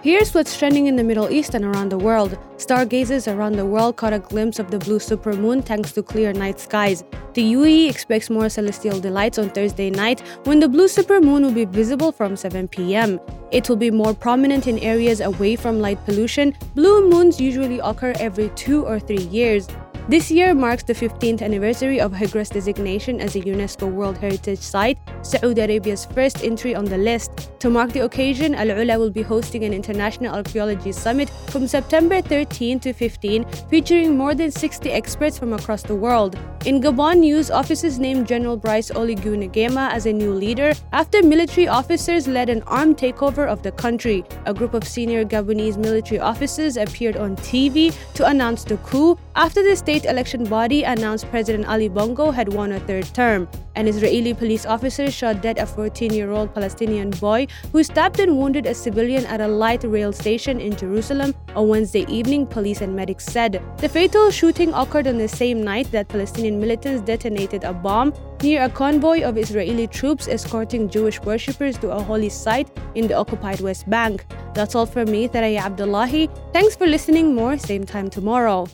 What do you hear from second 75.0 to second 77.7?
me, Thoraya Abdullahi. Thanks for listening. More